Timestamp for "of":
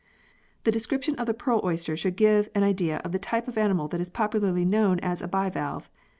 1.17-1.27, 3.03-3.11, 3.47-3.55